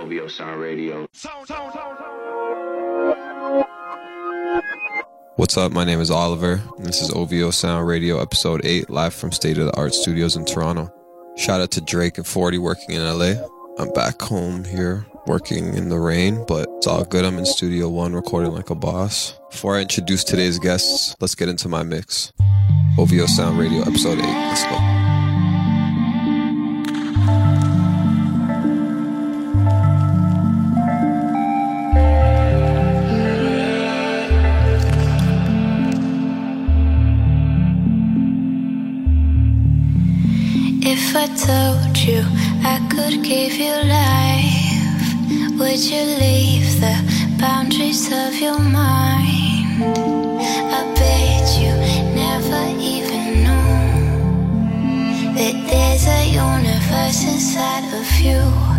[0.00, 1.06] OVO Sound Radio.
[5.36, 5.72] What's up?
[5.72, 6.62] My name is Oliver.
[6.78, 10.46] This is OVO Sound Radio, episode 8, live from State of the Art Studios in
[10.46, 10.90] Toronto.
[11.36, 13.34] Shout out to Drake and 40 working in LA.
[13.78, 17.26] I'm back home here working in the rain, but it's all good.
[17.26, 19.38] I'm in Studio One recording like a boss.
[19.50, 22.32] Before I introduce today's guests, let's get into my mix.
[22.98, 24.22] OVO Sound Radio, episode 8.
[24.22, 24.89] Let's go.
[41.50, 42.22] Told you
[42.74, 45.06] I could give you life,
[45.58, 46.96] would you leave the
[47.40, 49.82] boundaries of your mind?
[50.78, 51.72] I bet you
[52.22, 52.62] never
[52.94, 53.74] even knew
[55.38, 58.69] that there's a universe inside of you.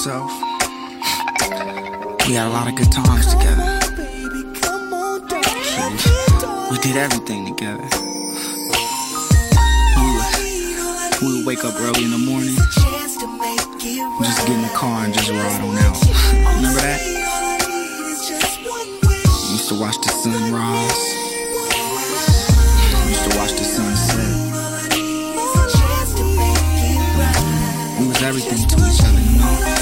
[0.00, 0.32] Myself,
[2.26, 3.66] we had a lot of good times together.
[6.70, 7.84] We did everything together.
[11.20, 13.20] We would, wake up early in the morning, just
[14.46, 16.00] get in the car and just ride on out.
[16.56, 17.00] Remember that?
[19.44, 21.02] We used to watch the sun rise.
[23.04, 23.64] We used to watch the
[26.16, 28.00] it right.
[28.00, 29.79] We was everything to each other, you know?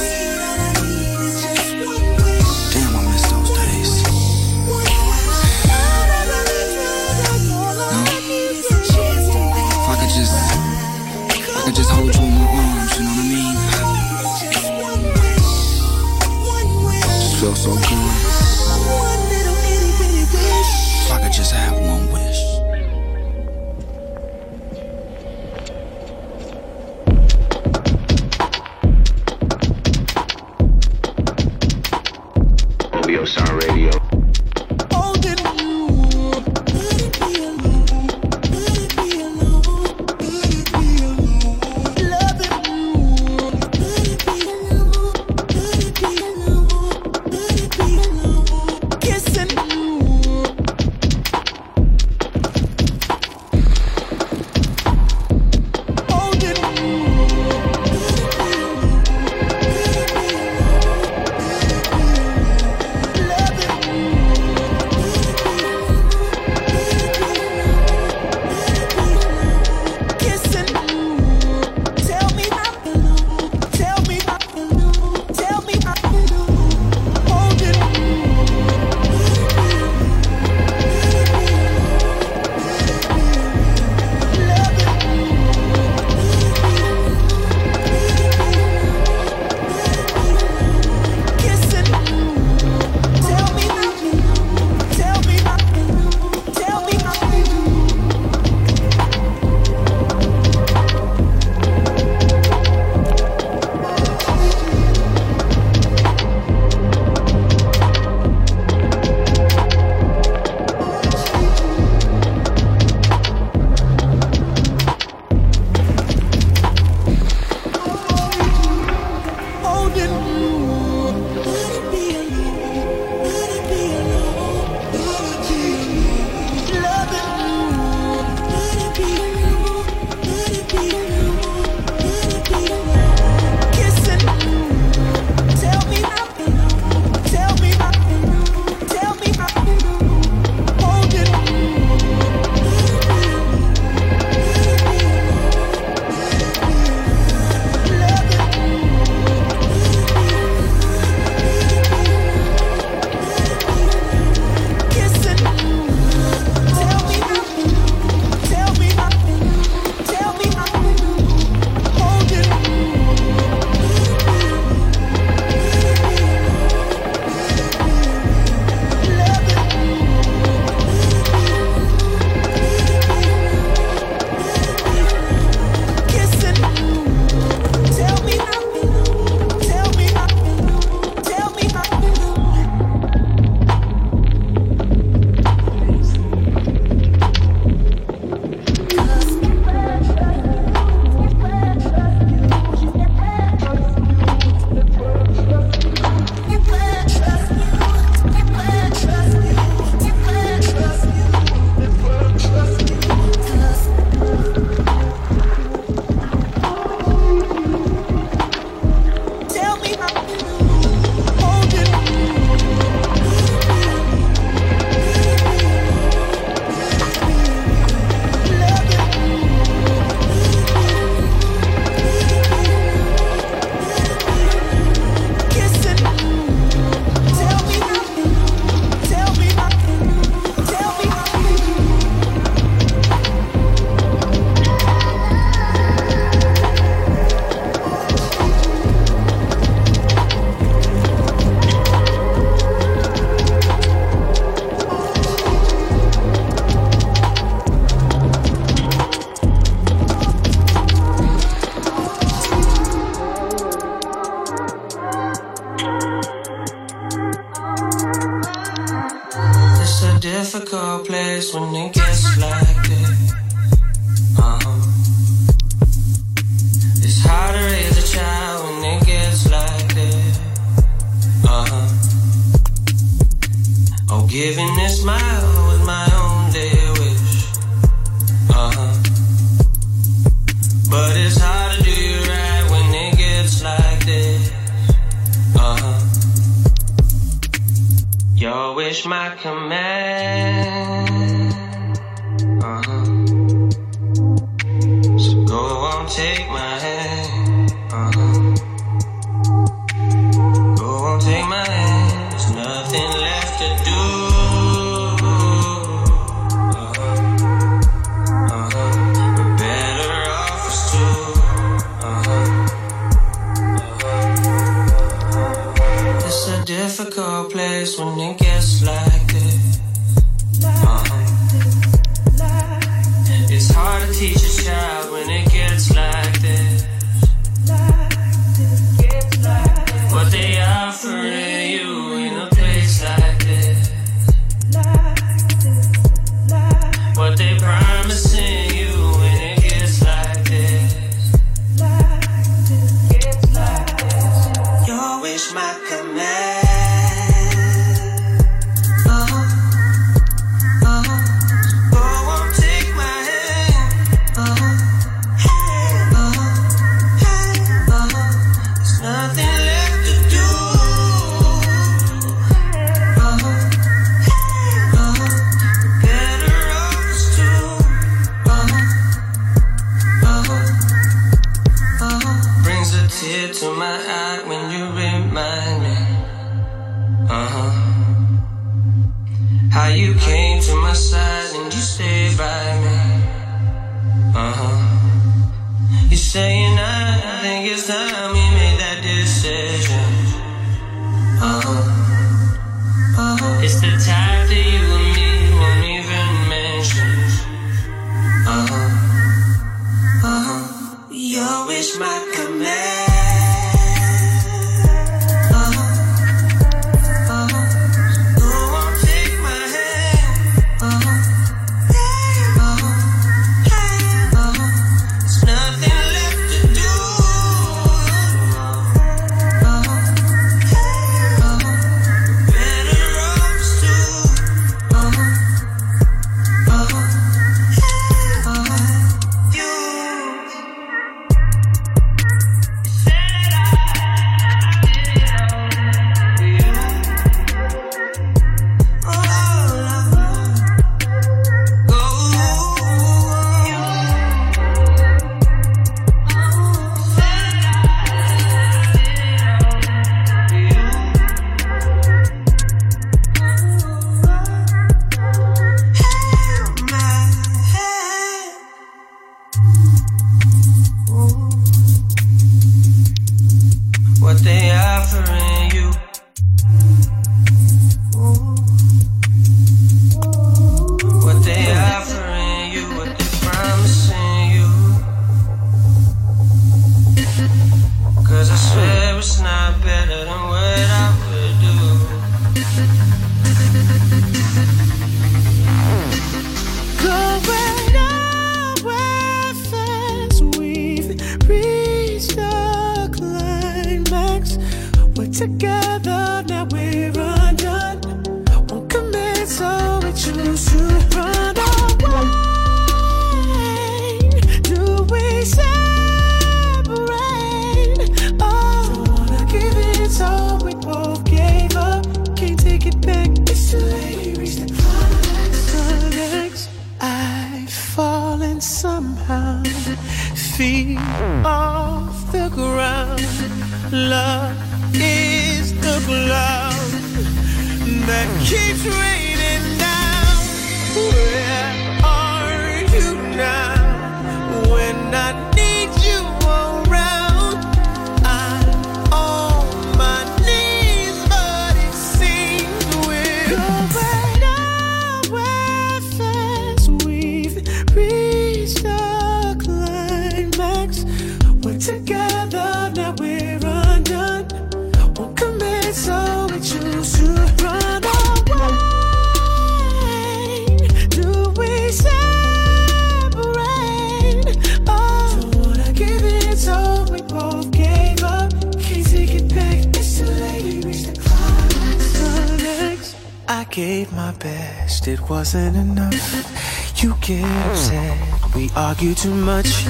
[573.51, 577.03] I gave my best, it wasn't enough.
[577.03, 579.87] You get upset, we argue too much.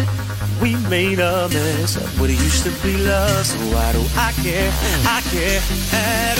[0.63, 4.33] We made a mess of what it used to be love, so why do I
[4.43, 4.71] care?
[5.05, 6.38] I care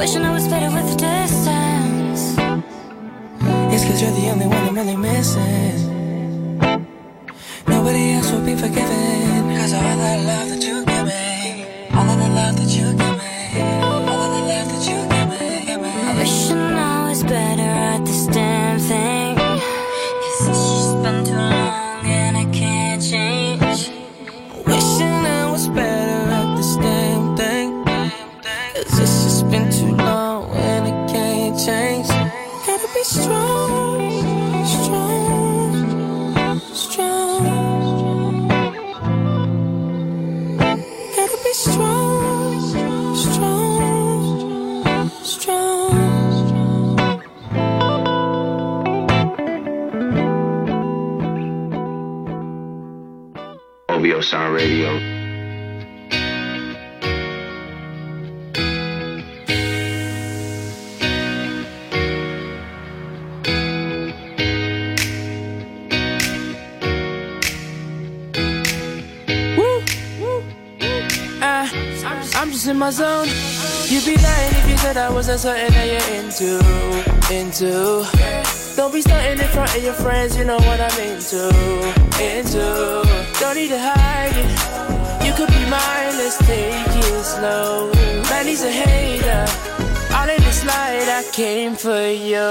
[0.00, 2.34] Wishing I was better with distance.
[3.70, 6.58] It's cause you're the only one I'm really missing.
[7.68, 9.54] Nobody else will be forgiven.
[9.58, 13.09] Cause all that love that you give me, all of the love that you give
[75.30, 76.58] I something that you're into,
[77.30, 78.02] into.
[78.74, 81.46] Don't be stunting in front of your friends, you know what I'm into,
[82.18, 83.06] into.
[83.38, 85.24] Don't need to hide it.
[85.24, 87.92] You could be mine, let's take it slow.
[88.28, 89.46] Man, he's a hater.
[90.16, 92.50] All in this light, I came for you.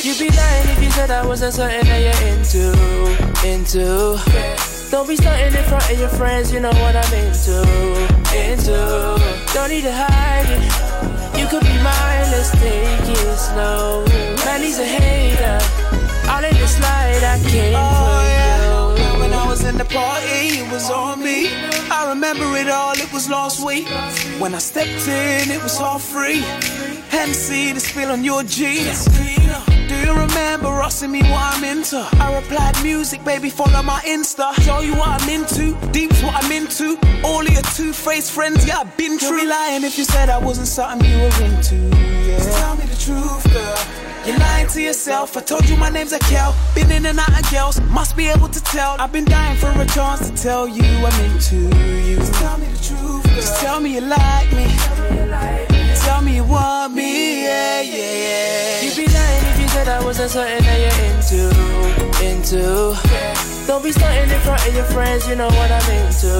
[0.00, 2.72] You'd be lying if you said I wasn't something that you're into,
[3.44, 4.16] into.
[4.90, 7.60] Don't be stunting in front of your friends, you know what I'm into,
[8.32, 9.52] into.
[9.52, 11.13] Don't need to hide it.
[11.54, 14.04] Could be mine, let's take it slow.
[14.44, 15.60] Man, he's a hater.
[16.28, 19.20] All in this light, I came for you.
[19.20, 21.50] When I was in the party, it was on me.
[21.92, 23.86] I remember it all, it was last week.
[24.40, 26.40] When I stepped in, it was all free.
[27.10, 29.06] Hennessy, the spill on your jeans.
[30.14, 31.98] You remember asking me what I'm into?
[32.20, 34.54] I replied, music, baby, follow my Insta.
[34.62, 36.96] Show you what I'm into, deep's what I'm into.
[37.24, 39.38] All of your two-faced friends, yeah, I've been true.
[39.38, 42.36] You'd be lying if you said I wasn't something you were into, yeah.
[42.38, 43.78] Just tell me the truth, girl.
[44.24, 45.36] You're lying to yourself.
[45.36, 46.54] I told you my name's Akel.
[46.76, 47.80] Been in and out of girls.
[47.90, 48.96] Must be able to tell.
[49.00, 51.56] I've been dying for a chance to tell you I'm into
[52.06, 52.16] you.
[52.18, 53.24] Just tell me the truth.
[53.24, 53.34] Girl.
[53.34, 54.66] Just tell me you like me.
[56.04, 57.44] Tell me you want me.
[57.44, 59.23] Yeah, yeah.
[60.04, 61.42] Wasn't something that you're into,
[62.22, 63.66] into.
[63.66, 66.32] Don't be starting in front of your friends, you know what I'm into,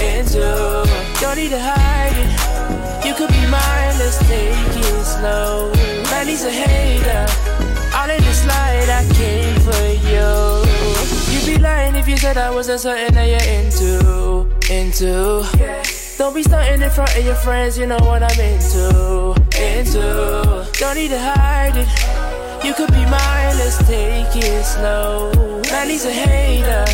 [0.00, 0.88] into.
[1.20, 3.06] Don't need to hide it.
[3.06, 5.70] You could be mine, let's take it slow.
[6.10, 7.26] Man, he's a hater.
[7.94, 10.30] All in this light, I came for you.
[11.32, 15.44] You'd be lying if you said I wasn't something that you're into, into.
[16.16, 20.66] Don't be stunting in front of your friends, you know what I'm into, into.
[20.78, 22.33] Don't need to hide it.
[22.64, 25.30] You could be mine, let's take it slow.
[25.70, 26.84] Man, he's a hater.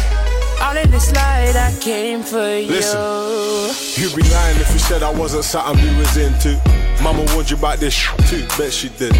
[0.60, 3.00] All in this light, I came for Listen.
[3.00, 4.02] you.
[4.02, 6.60] You'd be lying if you said I wasn't something you was into.
[7.00, 9.12] Mama warned you about this sh- too, bet she did.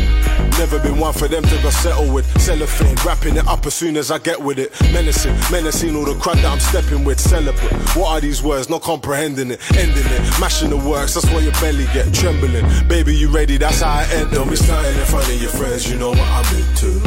[0.59, 2.26] Never been one for them to go settle with.
[2.40, 4.72] Cellophane, wrapping it up as soon as I get with it.
[4.92, 7.20] Menacing, menacing all the crowd that I'm stepping with.
[7.20, 7.72] Celebrate.
[7.94, 8.68] What are these words?
[8.68, 11.14] Not comprehending it, ending it, mashing the works.
[11.14, 12.66] That's why your belly get trembling.
[12.88, 13.56] Baby, you ready?
[13.56, 14.33] That's how I end.
[14.33, 15.88] Don't be starting in front of your friends.
[15.88, 16.98] You know what I'm into,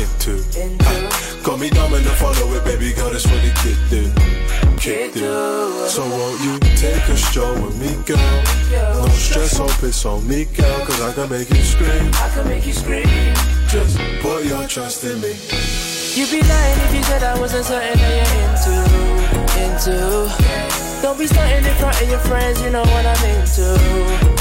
[0.00, 0.40] into.
[0.80, 1.01] Uh,
[1.42, 3.10] got me dumb and follow it, baby girl.
[3.10, 4.02] That's what the kid do,
[5.12, 5.88] do.
[5.88, 8.42] So won't you take a stroll with me, girl?
[9.02, 12.10] No stress, hope it's on me, girl, cause I can make you scream.
[12.14, 13.06] I can make you scream.
[13.68, 15.34] Just put your trust in me.
[16.14, 18.74] You'd be lying if you said I wasn't something that you're into,
[19.64, 21.02] into.
[21.02, 23.74] Don't be stunting in front of your friends, you know what I'm into,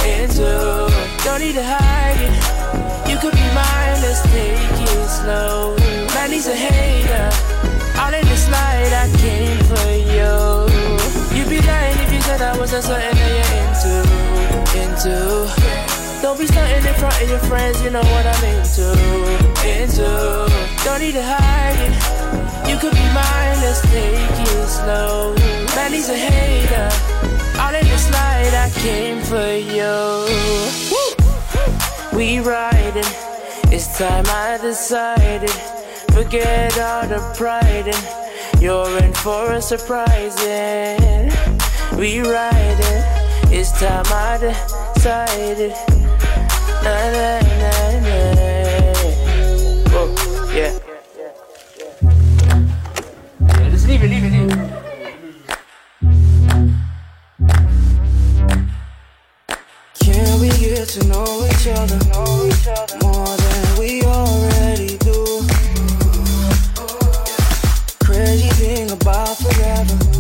[0.06, 1.24] into.
[1.24, 2.71] Don't need to hide it.
[3.12, 5.76] You could be mine, let's take it slow.
[6.16, 7.28] Man, he's a hater.
[8.00, 10.32] All in this light, I came for you.
[11.36, 13.94] You'd be lying if you said I wasn't something that you're into,
[14.80, 16.22] into.
[16.22, 18.88] Don't be stunting in front of your friends, you know what I'm into,
[19.68, 20.08] into.
[20.86, 22.70] Don't need to hide it.
[22.70, 25.36] You could be mine, let's take it slow.
[25.76, 26.90] Man, he's a hater.
[27.60, 30.91] All in this light, I came for you.
[32.14, 33.06] We riding,
[33.72, 35.50] it's time I decided.
[36.12, 40.36] Forget all the pride and you're in for a surprise.
[40.44, 41.32] Yeah.
[41.98, 43.04] We riding,
[43.50, 45.72] it's time I decided.
[46.84, 47.72] Na, na, na,
[48.02, 48.18] na.
[49.92, 50.08] Whoa,
[50.54, 50.78] yeah.
[53.40, 54.31] Yeah, just leave it, leave it, leave it.
[60.92, 61.98] To know each other
[63.02, 65.48] more than we already do?
[68.04, 70.11] Crazy thing about forever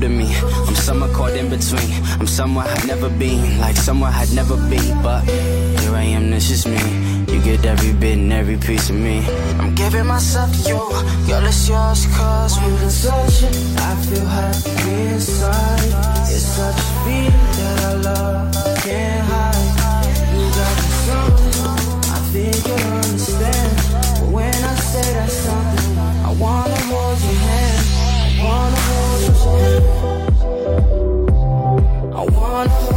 [0.00, 0.28] to me.
[0.66, 1.90] I'm somewhere caught in between.
[2.20, 4.78] I'm somewhere I'd never been, like somewhere I'd never be.
[5.02, 6.82] But here I am, this is me.
[7.32, 9.24] You get every bit and every piece of me.
[9.58, 10.78] I'm giving myself to you,
[11.26, 15.90] girl, it's yours, cause when it's such it, I feel happy inside.
[16.30, 20.06] It's such a feeling that I love, can't hide.
[20.34, 21.58] You got me something,
[22.14, 23.72] I think you understand.
[24.20, 27.77] But when I say that something, I wanna hold your hand.
[28.38, 29.32] I wanna hold you.
[32.14, 32.87] I wanna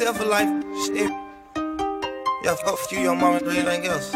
[0.00, 0.06] you.
[0.06, 0.48] Why self for life?
[0.86, 1.10] Shit.
[2.44, 4.14] Yeah, fuck you, your mama, and anything else.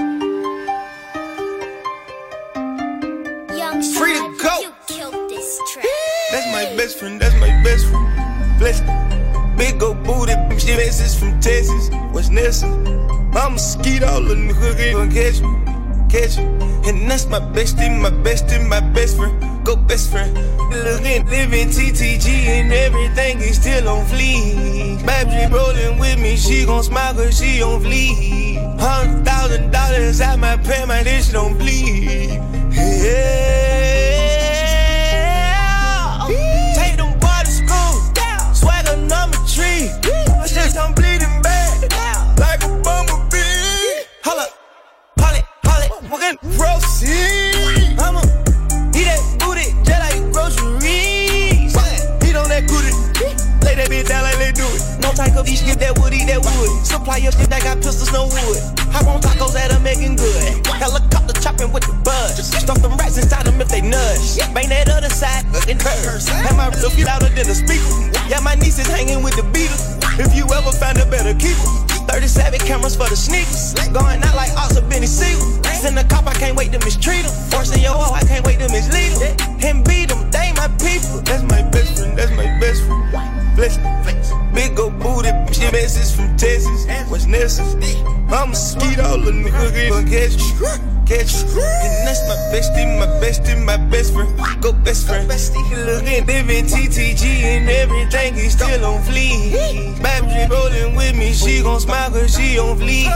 [3.56, 4.60] Young Free to go.
[4.60, 5.86] You killed this track.
[6.30, 8.58] That's my best friend, that's my best friend.
[8.58, 8.80] Bless
[9.56, 12.86] Big old booty, shit message from Texas, What's Nelson.
[13.34, 15.50] I'm a skeet all in the hood, ain't gonna catch me,
[16.08, 16.44] catch me.
[16.88, 20.34] And that's my bestie, my bestie, my best friend, go best friend.
[20.70, 25.04] Looking, living TTG and everything is still on fleek.
[25.06, 28.80] Baby rolling with me, she gon' smile cause she on fleek.
[28.80, 32.40] Hundred thousand dollars at my pay, my dish don't bleed.
[32.72, 33.52] Yeah.
[36.76, 38.54] Take them boys to school.
[38.54, 39.90] Swagger number three.
[40.46, 41.92] Shit, I'm bleeding bad.
[42.38, 44.06] Like a bumblebee.
[44.22, 44.46] Holla,
[45.18, 45.42] holla.
[46.10, 47.98] We're gonna proceed.
[47.98, 48.41] I'ma eat
[55.12, 56.72] No type of each give that wood, eat that wood.
[56.88, 58.56] Supply your shit that got pistols, no wood.
[58.96, 60.64] Hop on tacos that are making good.
[60.64, 62.40] Helicopter chopping with the buzz.
[62.40, 64.40] Stuff them rats inside them if they nudge.
[64.56, 66.28] Bang that other side, looking curse.
[66.28, 67.92] Have my it louder than the speaker.
[68.24, 70.00] Yeah, my niece is hanging with the Beatles.
[70.16, 71.91] If you ever find a better keeper.
[72.06, 73.74] 37 cameras for the sneakers.
[73.92, 75.62] Going out like Oscar Benny Siegel.
[75.82, 77.32] Send a cop, I can't wait to mistreat him.
[77.50, 79.34] Forcing your hoe, I can't wait to mislead him.
[79.66, 81.18] And beat them, they my people.
[81.26, 83.56] That's my best friend, that's my best friend.
[83.56, 83.76] Bless
[84.54, 87.82] Big old booty, she message from Texas, West Nelson.
[88.30, 89.32] I'm a skeet all the
[90.08, 91.60] catch you, catch you.
[91.60, 95.28] And that's my bestie, my bestie, my best friend, go best friend.
[95.28, 99.52] Looking, living TTG and everything is still on fleek.
[100.02, 103.06] Baby rolling with me, she gon' smile cause she on fleek.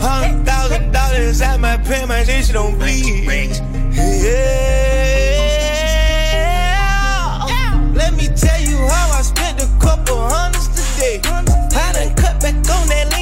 [0.00, 3.60] Hundred thousand dollars at my pay, my shit don't bleed.
[3.92, 4.66] Yeah.
[7.94, 11.20] Let me tell you how I spent a couple hundreds today.
[11.24, 13.15] I done cut back on that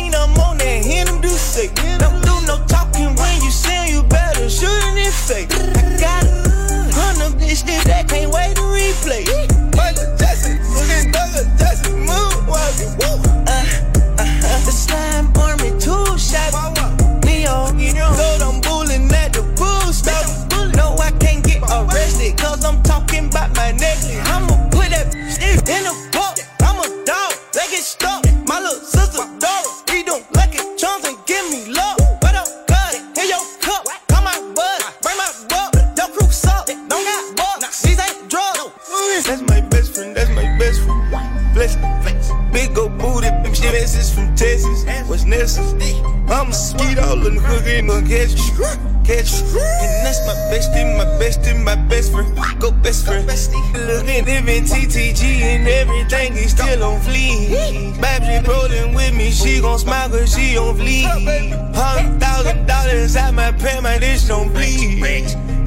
[61.14, 64.98] Hundred thousand dollars at my pay, my dish don't bleed.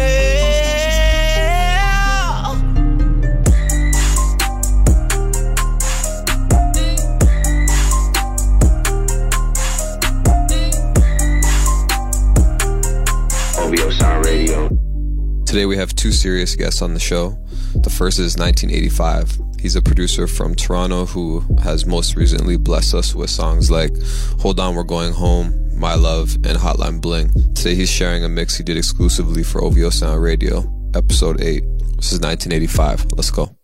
[14.23, 14.69] Radio.
[15.45, 17.37] Today we have two serious guests on the show.
[17.75, 19.52] The first is Nineteen85.
[19.63, 23.93] He's a producer from Toronto who has most recently blessed us with songs like
[24.41, 27.31] Hold On We're Going Home, My Love, and Hotline Bling.
[27.53, 31.63] Today he's sharing a mix he did exclusively for OVO Sound Radio, episode 8.
[31.95, 33.15] This is Nineteen85.
[33.15, 33.55] Let's go.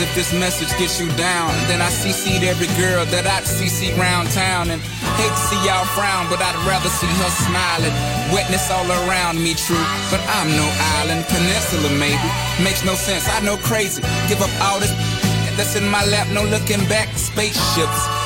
[0.00, 1.48] If this message gets you down.
[1.68, 4.70] Then I CC'd every girl that I'd CC round town.
[4.70, 4.80] And
[5.16, 7.94] hate to see y'all frown, but I'd rather see her smiling.
[8.32, 9.86] Wetness all around me, true.
[10.10, 10.66] But I'm no
[11.00, 12.28] island, peninsula maybe.
[12.62, 14.02] Makes no sense, I know crazy.
[14.28, 14.92] Give up all this
[15.56, 17.08] that's in my lap, no looking back.
[17.16, 18.15] Spaceships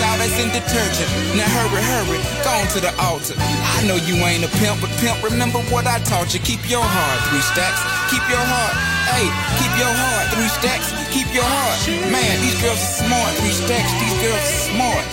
[0.00, 1.08] out as in detergent.
[1.36, 3.34] Now hurry, hurry, go on to the altar.
[3.38, 6.40] I know you ain't a pimp, but pimp, remember what I taught you.
[6.40, 7.80] Keep your heart, three stacks.
[8.08, 8.74] Keep your heart,
[9.12, 9.28] hey,
[9.60, 10.90] keep your heart, three stacks.
[11.12, 11.78] Keep your heart,
[12.10, 12.34] man.
[12.40, 13.90] These girls are smart, three stacks.
[14.00, 15.04] These girls are smart.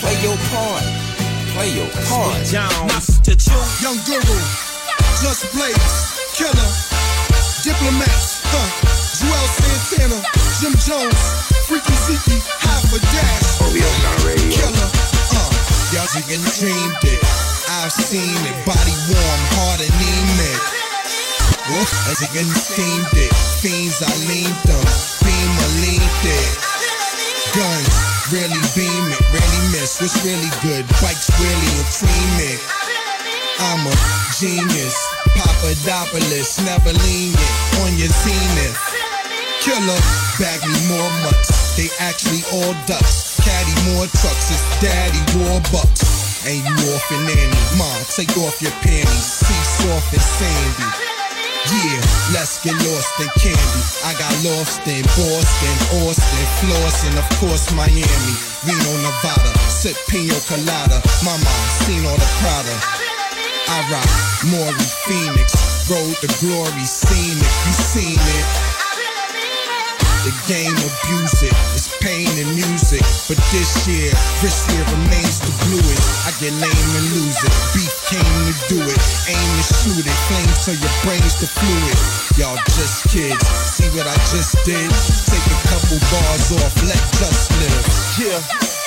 [0.00, 0.84] Play your part,
[1.56, 2.36] play your part.
[2.44, 3.56] Jones to chew.
[3.80, 4.38] Young Guru,
[5.24, 5.96] Just Blaze,
[6.36, 6.70] Killer,
[7.64, 8.68] Diplomats, huh?
[9.16, 10.18] Juelz Santana,
[10.60, 11.22] Jim Jones,
[11.66, 13.58] Freaky Zeke, Half a Dash,
[14.52, 14.90] Killer,
[15.34, 15.50] uh,
[15.92, 17.20] y'all chicken dreamed it.
[17.82, 20.60] I've seen it, body warm, heart anemic.
[21.70, 24.86] Whoop, as you can steamed it, fiends I leaned them,
[25.26, 26.52] beam I leaned it.
[27.56, 27.88] Guns,
[28.30, 29.98] really beam it, really miss.
[30.00, 30.86] What's really good?
[31.02, 32.60] Bikes really a cream it.
[33.58, 33.94] I'm a
[34.38, 34.94] genius,
[35.34, 38.78] Papadopoulos, never lenient on your zenith.
[39.60, 40.00] Killer,
[40.38, 41.76] bag me more mutts.
[41.76, 43.40] They actually all ducks.
[43.42, 44.46] Caddy more trucks.
[44.52, 46.46] It's daddy war bucks.
[46.46, 47.60] And you off and nanny.
[47.76, 49.26] Mom, take off your panties.
[49.42, 50.88] See soft and sandy.
[51.66, 51.98] Yeah,
[52.30, 53.82] let's get lost in candy.
[54.06, 55.74] I got lost in Boston,
[56.06, 59.50] Austin, Flossin, of course Miami, Reno, Nevada.
[59.66, 61.02] Sip pino colada.
[61.26, 61.50] Mama,
[61.82, 63.06] seen all the Prada.
[63.66, 64.10] I rock
[64.46, 65.50] Maury Phoenix,
[65.90, 68.46] road to glory, seen it, you seen it.
[70.26, 73.02] The game abuse it, it's pain and music.
[73.30, 74.10] But this year,
[74.42, 76.26] this year remains the bluest.
[76.26, 77.54] I get lame and lose it.
[77.74, 80.18] Beef came to do it, aim to shoot it.
[80.26, 82.25] Flames till your brains to fluid.
[82.36, 83.40] Y'all just kids,
[83.72, 84.90] see what I just did?
[85.24, 87.84] Take a couple bars off, let just live.
[88.20, 88.36] Yeah,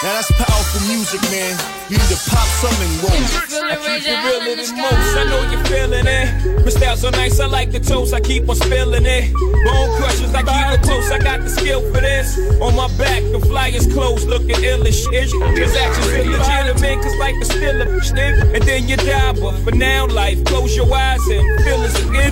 [0.06, 1.58] now that's powerful music, man.
[1.90, 3.10] You need to pop something roll.
[3.10, 5.18] I keep it realer than most.
[5.18, 6.64] I know you're feeling it.
[6.64, 8.14] My style so nice, I like the toast.
[8.14, 9.34] I keep on spilling it.
[9.34, 11.10] Bone crushers, I keep it close.
[11.10, 12.38] I got the skill for this.
[12.62, 15.32] On my back, the flyers closed, looking ill as shit.
[15.32, 18.54] Cause actions feel legitimate, cause life is still a shit.
[18.54, 22.30] And then you die, but for now, life, close your eyes and feel as again.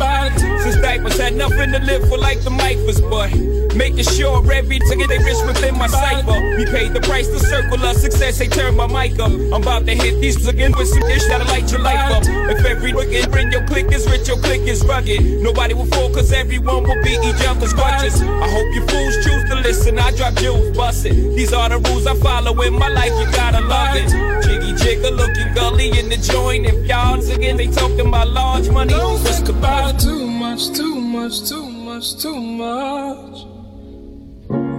[0.62, 0.78] Since
[1.08, 3.34] diapers had nothing to live for, like the mic was, but
[3.76, 6.40] making sure every ticket they rich within my cipher.
[6.58, 9.32] We paid the price to circle of success, they turn my mic up.
[9.32, 12.24] I'm about to hit these again with some dish that'll light your life up.
[12.26, 15.22] If every wicked bring your click is rich, your click is rugged.
[15.42, 18.22] Nobody will fall, cause everyone will be each other's grudges.
[18.22, 20.00] I hope you fools choose to listen.
[20.00, 21.14] I drop jewels, bust it.
[21.36, 24.10] These are the rules I follow in my life, you gotta love it.
[24.44, 26.66] Jiggy jigger looking gully in the joint.
[26.66, 28.94] If y'all again, they talking about large money.
[28.94, 33.46] Don't think about it too much, too much, too much, too much.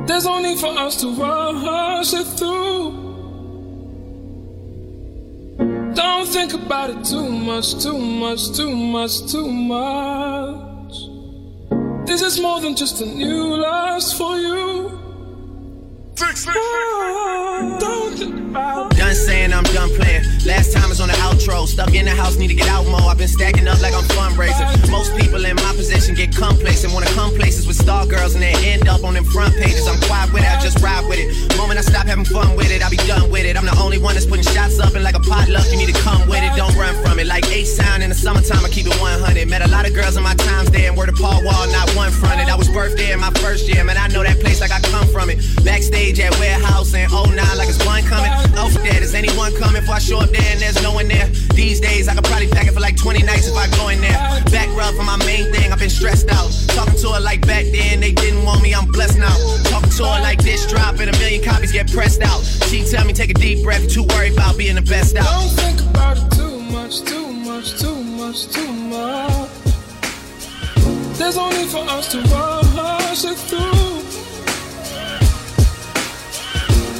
[0.08, 3.06] There's no need for us to rush it through.
[5.94, 10.94] Don't think about it too much, too much, too much, too much.
[12.06, 14.98] This is more than just a new lust for you.
[17.78, 20.24] Don't think about Done saying I'm done playing.
[20.46, 21.66] Last time was on the outro.
[21.66, 23.02] Stuck in the house, need to get out more.
[23.02, 24.90] I've been stacking up like I'm fundraising.
[24.90, 25.27] Most people in my position
[26.28, 26.92] get complacent.
[26.92, 29.86] Wanna come places with star girls and they end up on them front pages.
[29.86, 31.56] I'm quiet with it, I just ride with it.
[31.56, 33.56] Moment I stop having fun with it, I'll be done with it.
[33.56, 36.00] I'm the only one that's putting shots up and like a potluck, you need to
[36.00, 36.54] come with it.
[36.56, 37.26] Don't run from it.
[37.26, 39.48] Like A sound in the summertime, I keep it 100.
[39.48, 41.88] Met a lot of girls in my times there and word to Paul Wall, not
[41.94, 42.48] one fronted.
[42.48, 43.96] I was birthday in my first year, man.
[43.96, 45.38] I know that place like I come from it.
[45.64, 48.30] Backstage at warehouse and 09 like it's one coming.
[48.56, 51.28] Oh, there, there's anyone coming before I show up there and there's no one there.
[51.54, 54.00] These days, I could probably pack it for like 20 nights if I go in
[54.00, 54.18] there.
[54.50, 56.50] Back rub for my main thing, I've been stressed out.
[56.74, 59.36] Talking to her like back then, they didn't want me, I'm blessed now.
[59.64, 62.42] Talking to her like this drop and a million copies get pressed out.
[62.68, 65.24] She tell me take a deep breath, too worried about being the best out.
[65.24, 69.48] Don't think about it too much, too much, too much, too much.
[71.18, 74.02] There's no need for us to rush it through.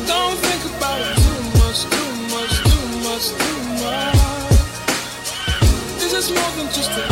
[0.07, 4.19] Don't think about it too much, too much, too much, too much.
[6.01, 7.08] This is more than just a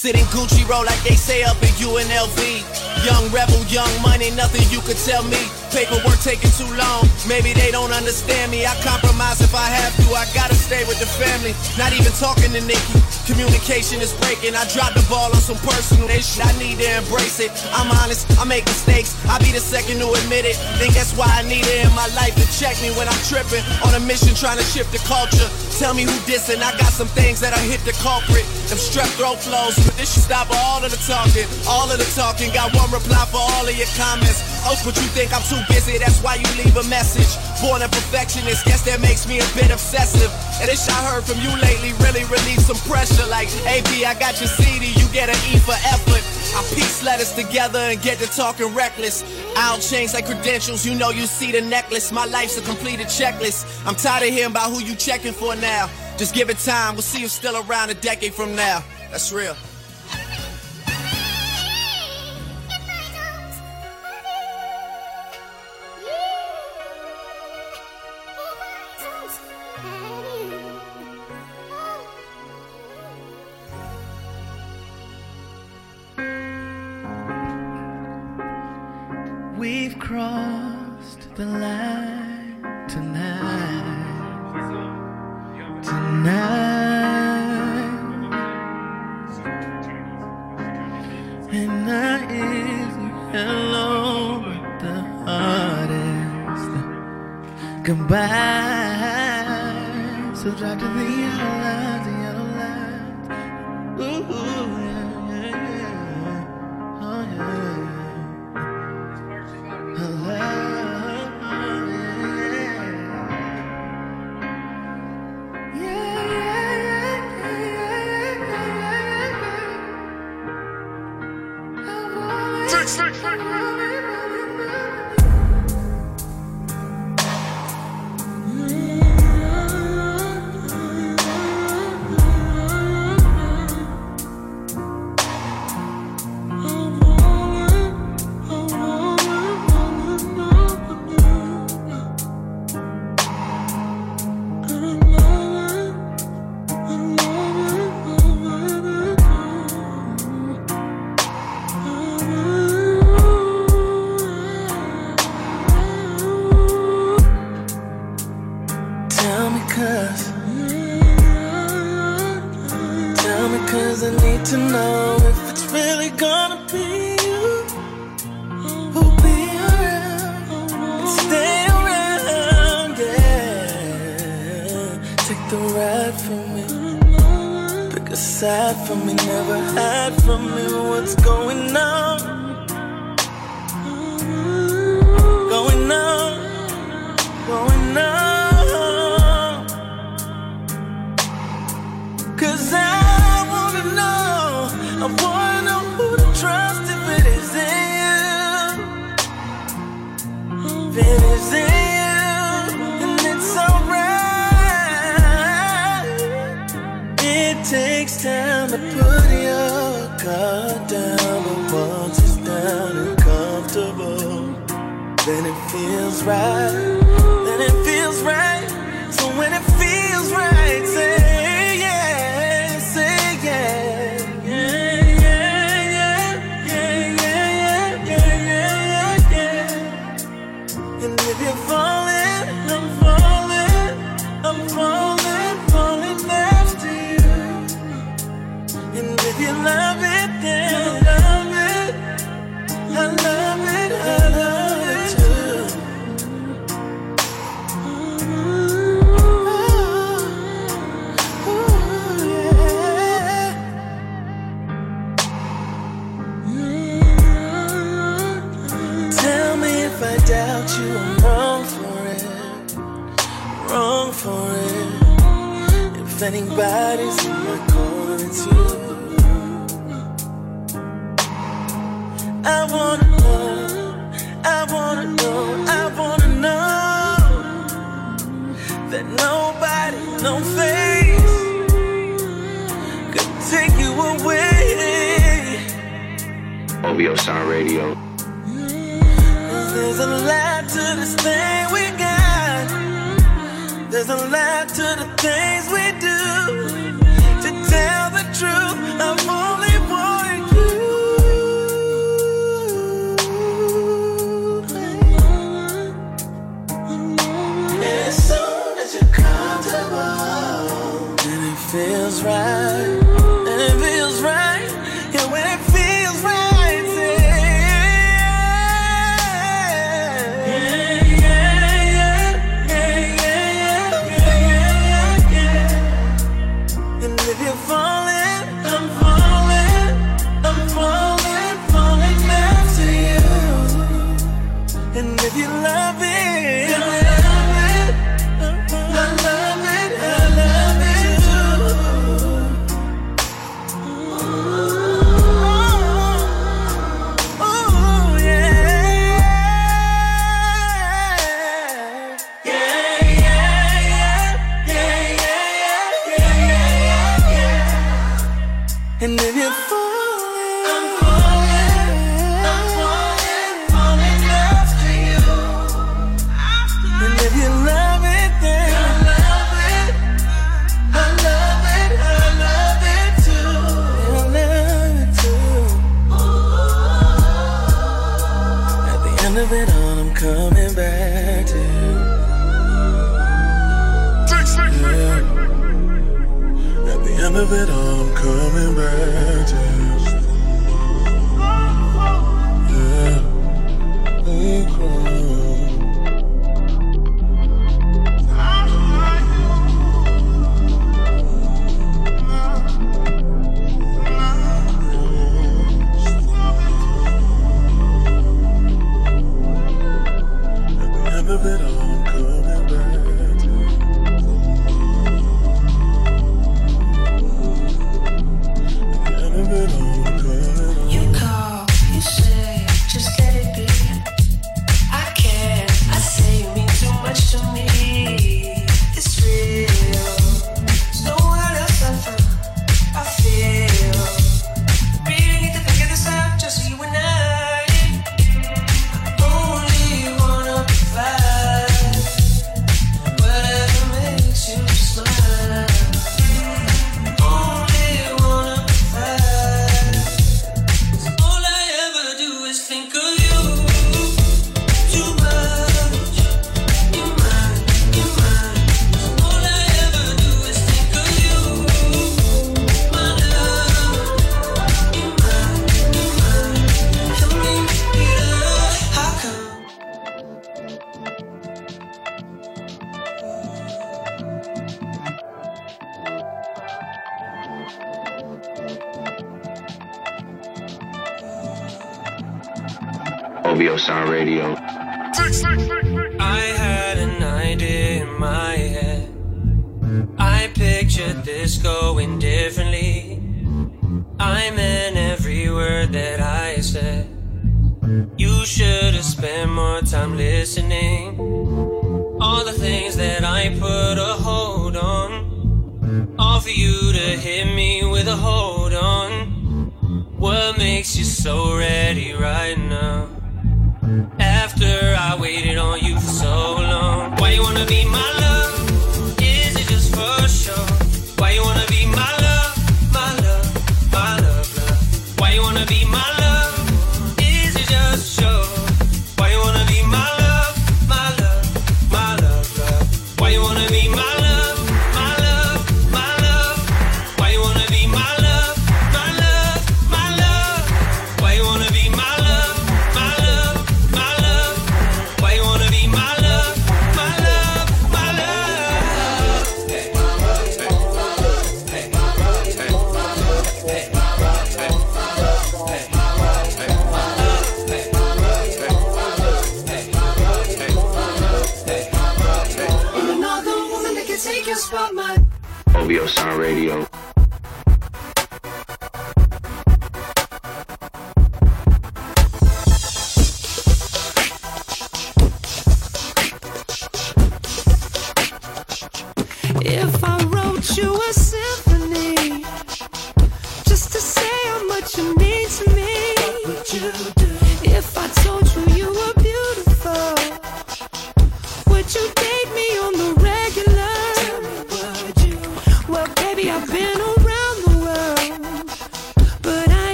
[0.00, 3.04] Sitting Gucci roll like they say up in UNLV.
[3.04, 5.59] Young rebel, young money, nothing you could tell me.
[5.70, 8.66] Paperwork taking too long, maybe they don't understand me.
[8.66, 11.54] I compromise if I have to, I gotta stay with the family.
[11.78, 14.58] Not even talking to Nicki, communication is breaking.
[14.58, 17.54] I dropped the ball on some personal shit, I need to embrace it.
[17.70, 20.58] I'm honest, I make mistakes, I'll be the second to admit it.
[20.82, 23.62] Think that's why I need it in my life to check me when I'm tripping.
[23.86, 25.46] On a mission trying to shift the culture.
[25.78, 28.42] Tell me who dissing, I got some things that I hit the culprit.
[28.66, 31.46] Them strep throat flows, but this should stop all of the talking.
[31.70, 34.42] All of the talking, got one reply for all of your comments.
[34.66, 37.28] Oh, but you think I'm too busy, that's why you leave a message.
[37.60, 40.30] Born a perfectionist, guess that makes me a bit obsessive.
[40.60, 43.26] And this I heard from you lately really relieved some pressure.
[43.28, 46.24] Like, AB, I got your CD, you get an E for effort.
[46.56, 49.22] I piece letters together and get to talking reckless.
[49.56, 52.12] I'll change like credentials, you know you see the necklace.
[52.12, 53.66] My life's a completed checklist.
[53.86, 55.88] I'm tired of hearing about who you checking for now.
[56.16, 58.84] Just give it time, we'll see you still around a decade from now.
[59.10, 59.56] That's real.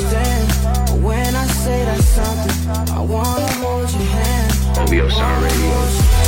[0.00, 1.04] understand.
[1.04, 4.52] When I say that's something, I wanna hold your hand.
[4.78, 6.21] OVO Sound Radio.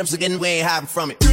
[0.00, 1.29] Them again, we ain't hiding from it.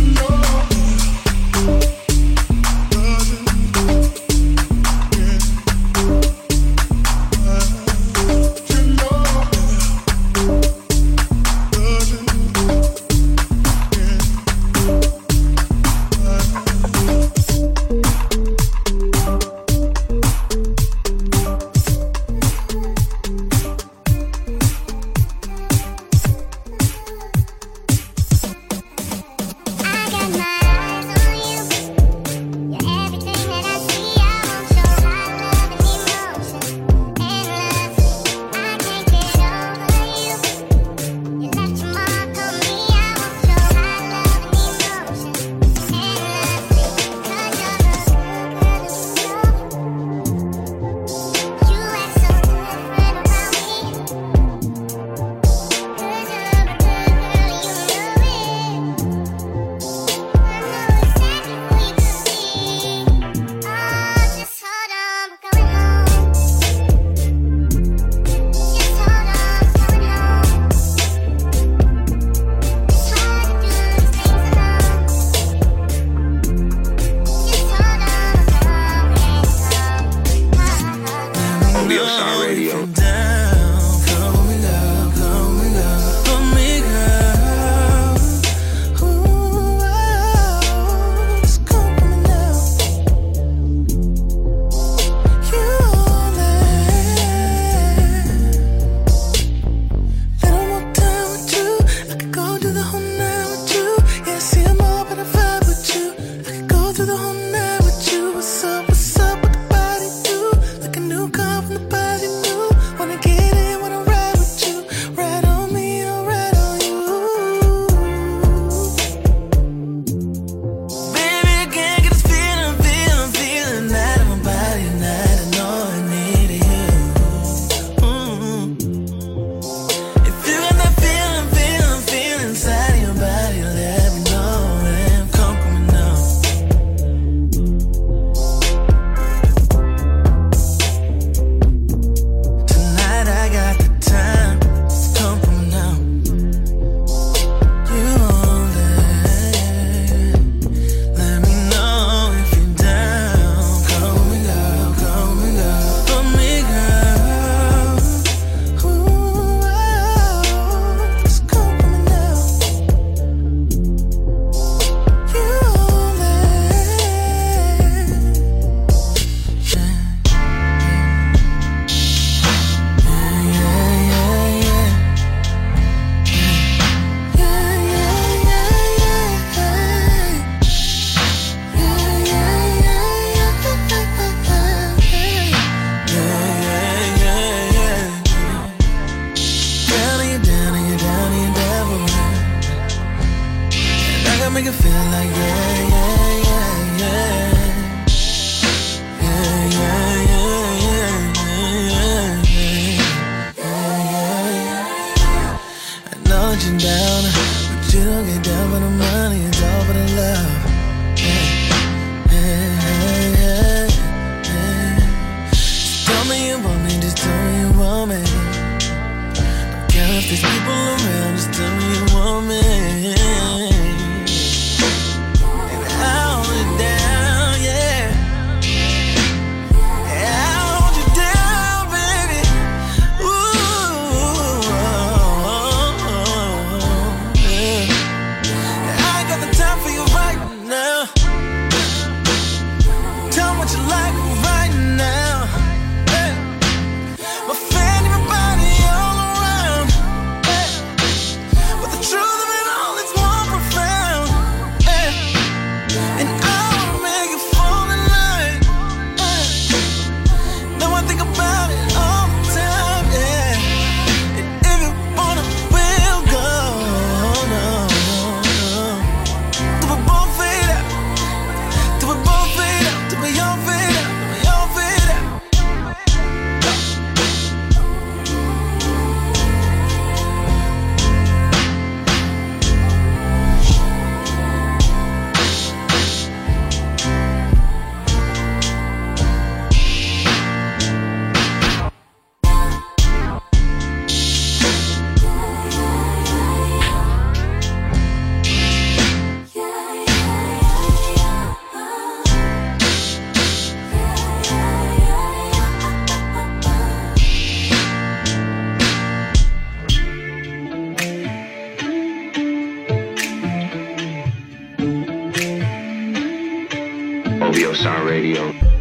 [318.07, 318.76] Radio.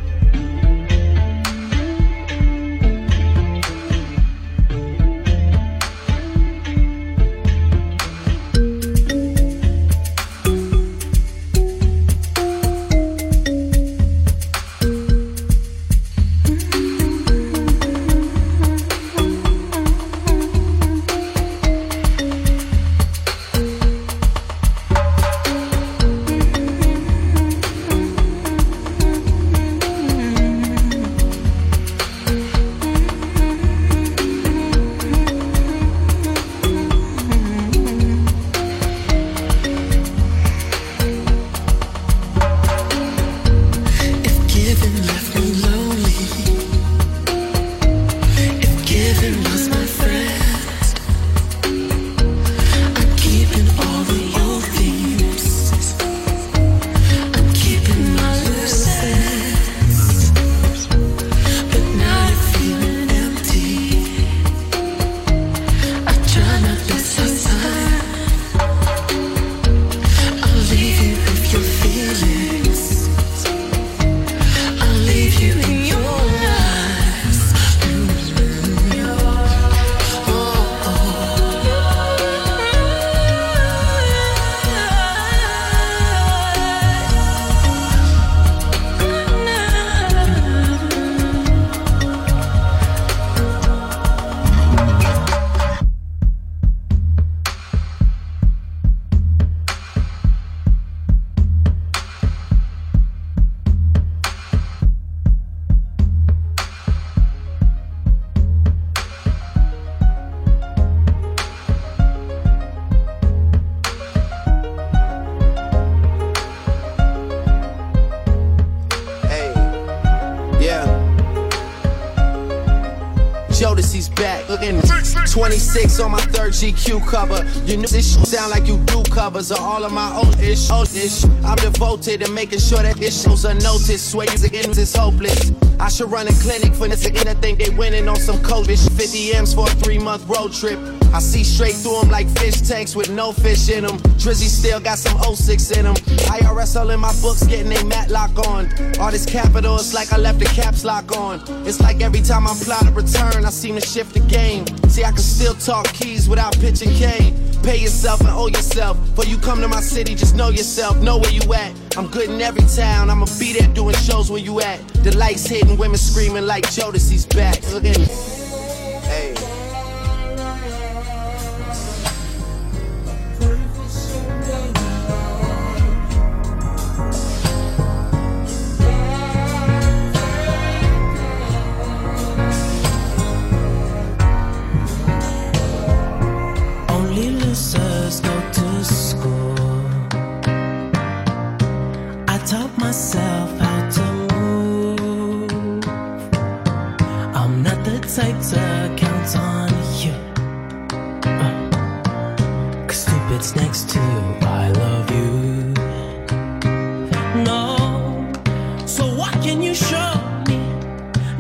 [127.00, 127.44] Cover.
[127.64, 130.70] You know this shit sound like you do covers of all of my old ish.
[130.70, 131.24] Old ish.
[131.44, 134.10] I'm devoted to making sure that this shows unnoticed.
[134.10, 135.52] Swear you again is hopeless.
[135.78, 137.28] I should run a clinic for this again.
[137.28, 138.96] I think they winning on some COVID.
[138.96, 140.78] 50 M's for a three month road trip.
[141.12, 143.98] I see straight through them like fish tanks with no fish in them.
[144.18, 145.94] Drizzy still got some 06 in them.
[145.94, 148.68] IRS all in my books getting they matlock on.
[148.98, 151.42] All this capital, it's like I left the caps lock on.
[151.66, 154.64] It's like every time I plot a return, I seem to shift the game.
[154.96, 157.34] See, I can still talk keys without pitching cane.
[157.62, 158.98] Pay yourself and owe yourself.
[159.10, 161.98] Before you come to my city, just know yourself, know where you at.
[161.98, 164.78] I'm good in every town, I'ma be there doing shows where you at.
[165.04, 167.60] The lights hitting, women screaming like Jodeci's back.
[167.74, 168.35] Look at me.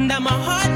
[0.08, 0.75] That my heart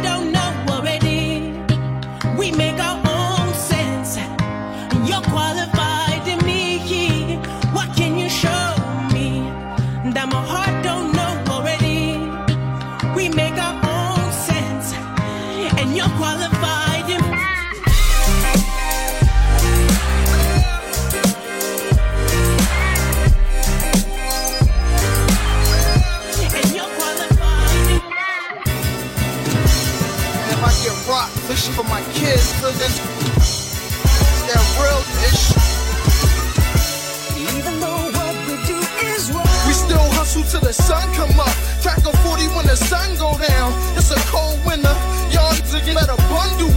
[40.91, 41.55] sun come up.
[41.83, 43.71] Crack a 40 when the sun go down.
[43.97, 44.97] It's a cold winter.
[45.31, 45.55] Y'all
[45.95, 46.70] better bundle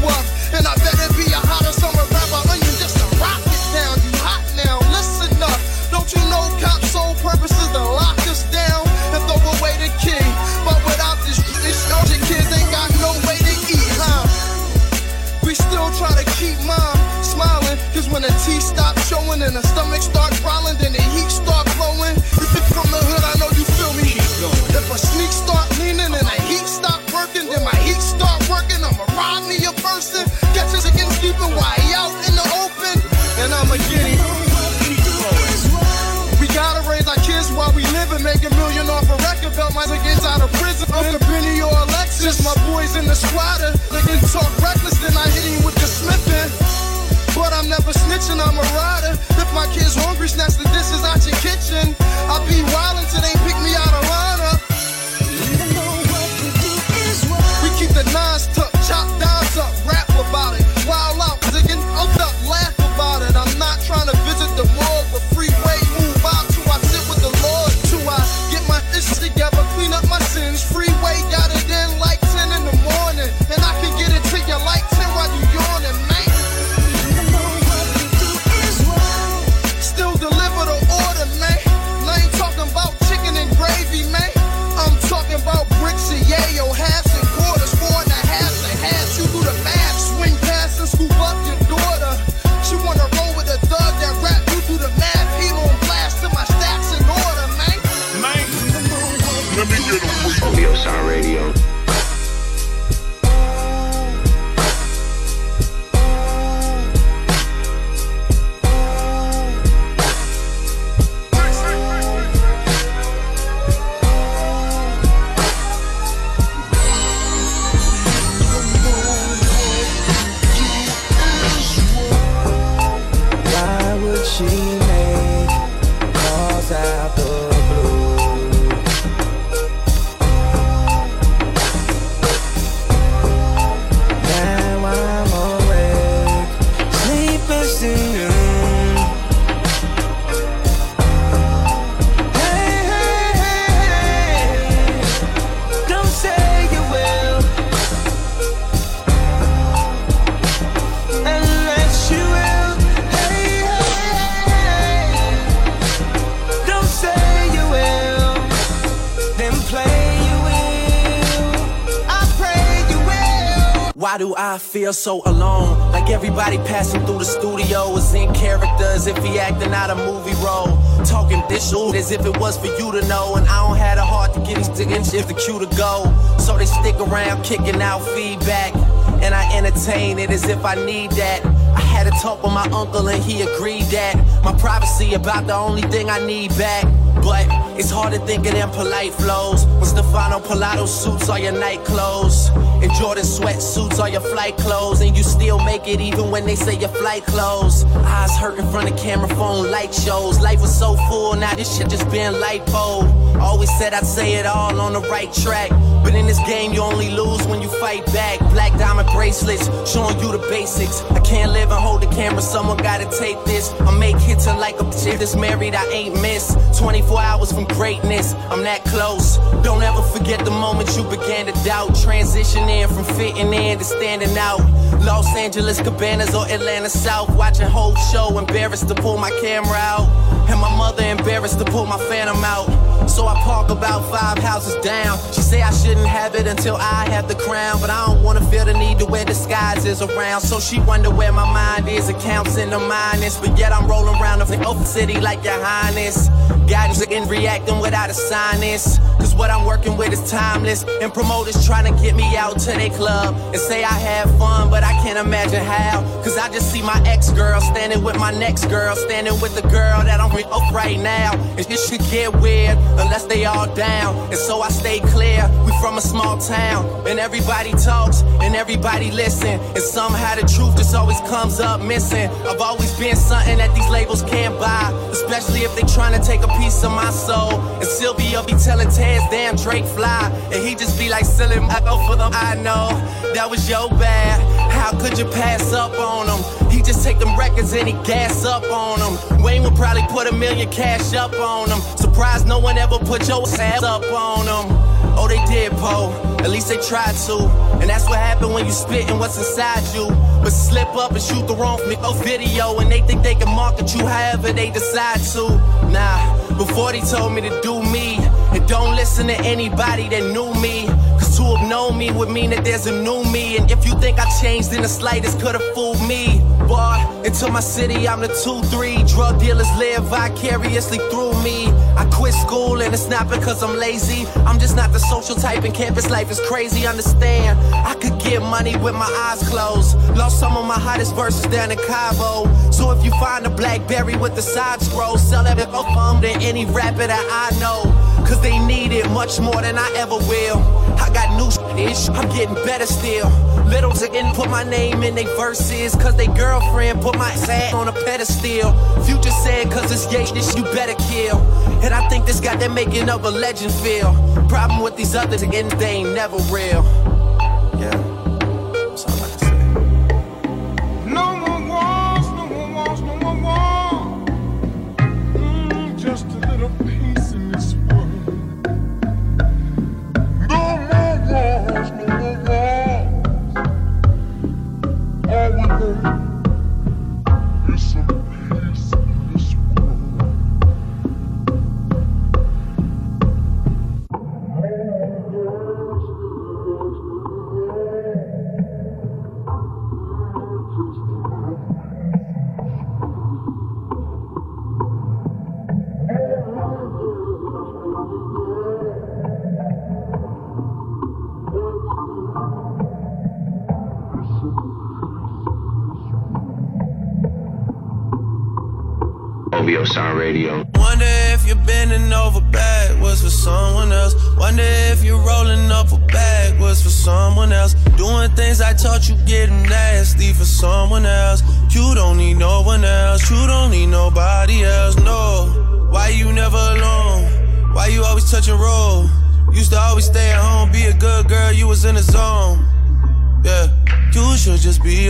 [164.04, 165.80] Why do I feel so alone?
[165.94, 169.96] Like everybody passing through the studio is in character as if he acting out a
[169.96, 170.78] movie role.
[171.06, 173.36] Talking this shit as if it was for you to know.
[173.36, 176.14] And I don't have the heart to get these niggas if the cue to go.
[176.38, 178.76] So they stick around kicking out feedback.
[179.24, 181.46] And I entertain it as if I need that.
[181.46, 185.56] I had a talk with my uncle and he agreed that my privacy about the
[185.56, 186.84] only thing I need back.
[187.24, 187.48] But
[187.78, 191.84] it's hard to think of them polite flows when Stefano Pilati suits all your night
[191.84, 192.50] clothes
[192.84, 196.56] and Jordan sweatsuits all your flight clothes, and you still make it even when they
[196.56, 197.88] say your flight closed.
[197.88, 200.40] Eyes hurt in front of camera phone light shows.
[200.42, 203.40] Life was so full, now this shit just been lipo.
[203.40, 205.70] Always said I'd say it all on the right track.
[206.04, 208.40] But in this game, you only lose when you fight back.
[208.52, 211.02] Black diamond bracelets, showing you the basics.
[211.04, 213.72] I can't live and hold the camera, someone gotta take this.
[213.80, 216.54] I make hits and like a chick that's married, I ain't miss.
[216.78, 219.38] 24 hours from greatness, I'm that close.
[219.64, 221.90] Don't ever forget the moment you began to doubt.
[221.92, 224.60] Transitioning from fitting in to standing out.
[225.02, 227.30] Los Angeles Cabanas or Atlanta South.
[227.36, 230.08] Watching whole show, embarrassed to pull my camera out.
[230.50, 232.68] And my mother embarrassed to pull my phantom out.
[233.10, 235.18] So I park about five houses down.
[235.34, 237.80] She say I shouldn't have it until I have the crown.
[237.82, 240.42] But I don't wanna feel the need to wear disguises around.
[240.42, 243.38] So she wonder where my mind is, accounts in the minus.
[243.38, 246.30] But yet I'm rolling around the city like your highness.
[246.70, 248.98] Guidance again reacting without a sinus.
[249.20, 250.84] Cause what I'm working with is timeless.
[251.02, 254.70] And promoters trying to get me out to their club and say I have fun,
[254.70, 256.02] but I can't imagine how.
[256.24, 259.62] Cause I just see my ex girl standing with my next girl, standing with the
[259.70, 261.34] girl that I'm with up right now.
[261.58, 264.16] And this should get weird unless they all down.
[264.28, 265.50] And so I stay clear.
[265.66, 269.60] We from a small town, and everybody talks and everybody listen.
[269.76, 272.30] And somehow the truth just always comes up missing.
[272.48, 276.42] I've always been something that these labels can't buy, especially if they trying to take
[276.42, 277.43] a piece of my soul.
[277.52, 281.80] And Sylvia be telling Tez, damn Drake fly, and he just be like, selling I
[281.82, 282.32] go for them.
[282.34, 282.90] I know
[283.34, 284.42] that was your bad.
[284.72, 286.70] How could you pass up on him?
[286.70, 289.44] He just take them records and he gas up on them.
[289.44, 291.80] Wayne would probably put a million cash up on them.
[291.98, 294.93] Surprised no one ever put your ass up on them.
[295.16, 296.12] Oh, they did, Poe.
[296.40, 297.38] At least they tried to.
[297.80, 300.08] And that's what happened when you spitting what's inside you.
[300.44, 303.96] But slip up and shoot the wrong oh, video, and they think they can market
[303.96, 305.48] you however they decide to.
[305.90, 308.18] Nah, before they told me to do me,
[308.52, 310.88] and don't listen to anybody that knew me.
[311.18, 313.58] Cause to have known me would mean that there's a new me.
[313.58, 316.42] And if you think I changed in the slightest, could have fooled me.
[316.68, 319.10] Boy, into my city, I'm the 2-3.
[319.10, 321.68] Drug dealers live vicariously through me.
[321.98, 324.26] I quit school and it's not because I'm lazy.
[324.46, 326.88] I'm just not the social type and campus life is crazy.
[326.88, 327.60] Understand?
[327.74, 329.98] I could get money with my eyes closed.
[330.16, 332.52] Lost some of my hottest verses down in Cabo.
[332.72, 336.30] So if you find a Blackberry with the side scroll, sell it if I'm to
[336.42, 338.03] any rapper that I know.
[338.34, 340.58] Cause they need it much more than I ever will.
[340.98, 343.30] I got new ish, I'm getting better still.
[343.66, 345.94] Little again put my name in they verses.
[345.94, 348.74] Cause they girlfriend put my ass on a pedestal.
[349.04, 351.42] Future said, cause it's gay, this you better kill.
[351.84, 354.16] And I think this got that making of a legend feel.
[354.50, 356.82] Problem with these others again, they ain't never real.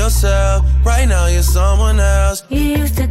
[0.04, 0.66] Yourself.
[0.84, 2.44] Right now you're someone else.
[2.50, 3.08] You used to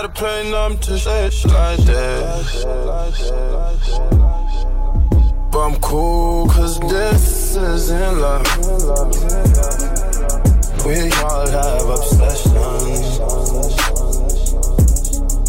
[0.00, 2.64] try to play numb to shit like this.
[5.50, 8.46] But I'm cool, cause this isn't love.
[10.86, 13.18] We all have obsessions.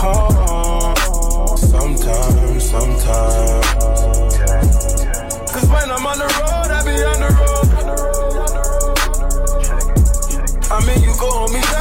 [0.03, 3.67] Oh, sometimes, sometimes.
[5.51, 7.51] Cause when I'm on the road, I be on the road.
[10.71, 11.80] I mean, you go hold me down,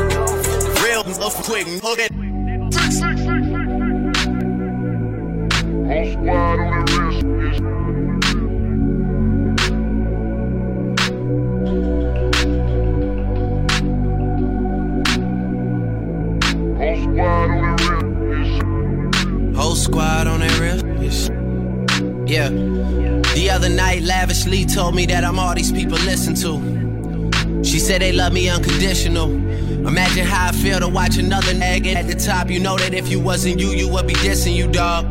[1.19, 2.07] off quick, quick, okay.
[19.55, 20.81] Whole squad on that real.
[22.27, 22.49] Yeah.
[23.35, 27.63] The other night, lavishly told me that I'm all these people listen to.
[27.63, 29.50] She said they love me unconditional.
[29.85, 32.49] Imagine how I feel to watch another nigga at the top.
[32.49, 35.05] You know that if you wasn't you, you would be dissing you, dog.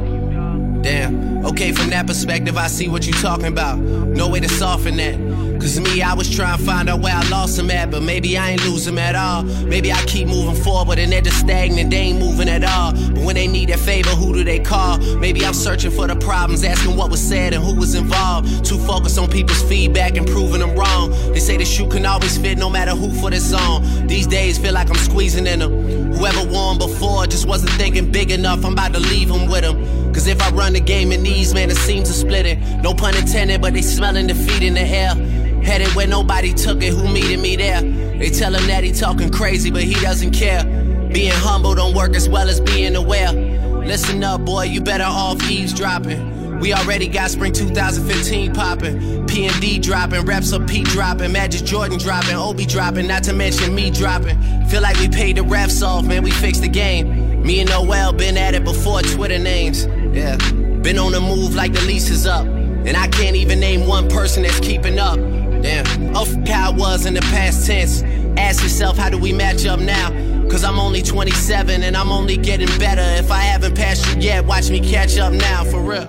[0.83, 1.45] Damn.
[1.45, 3.79] Okay, from that perspective, I see what you talking about.
[3.79, 5.19] No way to soften that.
[5.61, 8.39] Cause me, I was trying to find out where I lost him at, but maybe
[8.39, 9.43] I ain't lose him at all.
[9.43, 12.93] Maybe I keep moving forward and they're just stagnant, they ain't moving at all.
[12.93, 14.99] But when they need that favor, who do they call?
[15.17, 18.65] Maybe I'm searching for the problems, asking what was said and who was involved.
[18.65, 21.11] Too focused on people's feedback and proving them wrong.
[21.33, 23.85] They say the shoe can always fit no matter who for the song.
[24.07, 26.13] These days feel like I'm squeezing in them.
[26.15, 30.01] Whoever won before just wasn't thinking big enough, I'm about to leave them with them.
[30.13, 32.59] Cause if I run the game in these, man, it seems to split it.
[32.83, 35.15] No pun intended, but they smelling defeat in the air.
[35.63, 37.83] Headed where nobody took it, who meeted me there?
[37.83, 40.65] They tell him that he talking crazy, but he doesn't care.
[41.13, 43.33] Being humble don't work as well as being aware.
[43.33, 46.61] Listen up, boy, you better off eavesdropping.
[46.61, 49.27] We already got spring 2015 popping.
[49.27, 53.33] P and D dropping, reps of P dropping, Majid Jordan dropping, OB dropping, not to
[53.33, 54.39] mention me dropping.
[54.67, 57.43] Feel like we paid the refs off, man, we fixed the game.
[57.43, 59.87] Me and Noah been at it before Twitter names.
[60.13, 60.37] Yeah,
[60.83, 62.45] been on the move like the lease is up.
[62.47, 65.19] And I can't even name one person that's keeping up.
[65.63, 66.17] Damn.
[66.17, 68.03] Oh, f- how I was in the past tense.
[68.39, 70.11] Ask yourself, how do we match up now?
[70.49, 73.03] Cause I'm only 27 and I'm only getting better.
[73.23, 76.09] If I haven't passed you yet, watch me catch up now, for real.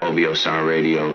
[0.00, 1.14] OVO Sound Radio.